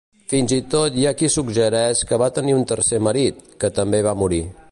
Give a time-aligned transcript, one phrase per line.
[0.31, 4.03] Fins i tot hi ha qui suggereix que va tenir un tercer marit, que també
[4.09, 4.45] va morir.